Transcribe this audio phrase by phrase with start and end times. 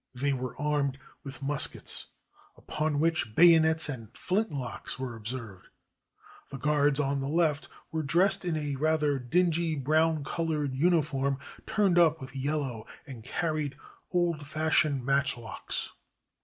[0.15, 2.07] They were armed with muskets
[2.57, 5.67] upon which bayonets and flint locks were observed.
[6.49, 11.37] The guards on the left were dressed in a rather dingy, brown colored uniform
[11.67, 13.77] turned up with yellow, and carried
[14.09, 15.89] old fashioned matchlocks.